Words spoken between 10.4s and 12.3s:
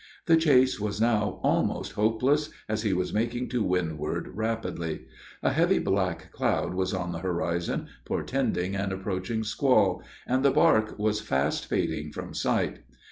the barque was fast fading